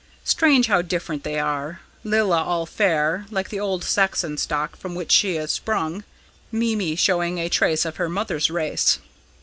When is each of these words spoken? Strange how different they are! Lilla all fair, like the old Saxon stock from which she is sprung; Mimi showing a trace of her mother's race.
Strange 0.23 0.65
how 0.65 0.81
different 0.81 1.23
they 1.23 1.37
are! 1.37 1.81
Lilla 2.03 2.41
all 2.41 2.65
fair, 2.65 3.27
like 3.29 3.49
the 3.49 3.59
old 3.59 3.83
Saxon 3.83 4.35
stock 4.39 4.75
from 4.75 4.95
which 4.95 5.11
she 5.11 5.37
is 5.37 5.51
sprung; 5.51 6.03
Mimi 6.51 6.95
showing 6.95 7.37
a 7.37 7.47
trace 7.49 7.85
of 7.85 7.97
her 7.97 8.09
mother's 8.09 8.49
race. 8.49 8.97